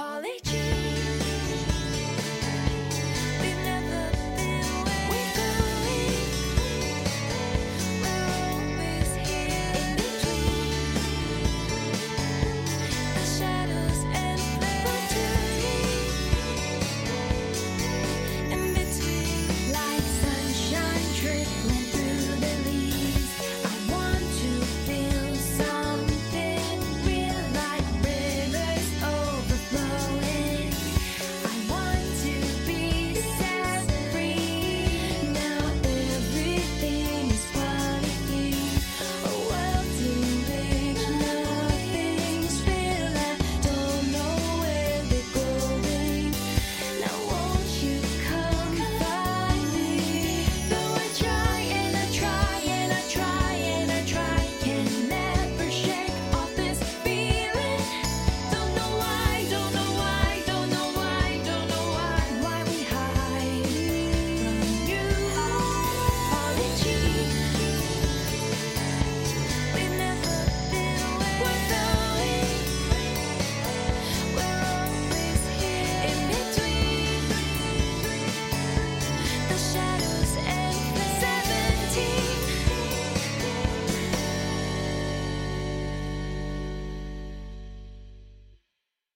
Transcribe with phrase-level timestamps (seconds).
[0.00, 0.49] Polly